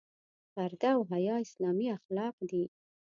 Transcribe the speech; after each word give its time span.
پرده 0.53 0.89
او 0.97 1.01
حیا 1.13 1.35
اسلامي 1.45 1.87
اخلاق 1.97 2.35
دي. 2.49 2.63